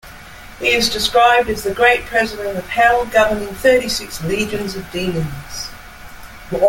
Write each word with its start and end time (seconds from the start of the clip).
He 0.59 0.69
is 0.71 0.89
described 0.89 1.47
as 1.47 1.61
the 1.63 1.75
Great 1.75 2.05
President 2.05 2.57
of 2.57 2.65
Hell 2.69 3.05
governing 3.05 3.53
thirty-six 3.53 4.23
legions 4.23 4.75
of 4.75 4.91
demons. 4.91 5.67